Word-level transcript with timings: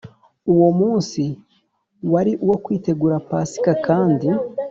Uwo 0.53 0.69
munsi 0.79 1.23
wari 2.11 2.31
uwo 2.45 2.55
kwitegura 2.63 3.15
Pasika 3.29 3.71
kandi 3.85 4.27